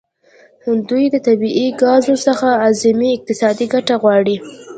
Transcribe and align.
دوی 0.89 1.05
د 1.11 1.15
طبیعي 1.27 1.67
ګازو 1.81 2.15
څخه 2.25 2.47
اعظمي 2.63 3.09
اقتصادي 3.13 3.65
ګټه 3.73 3.95
غواړي 4.03 4.35